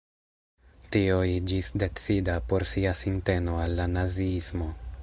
[0.95, 4.77] Tio iĝis decida por sia sinteno al la naziismo.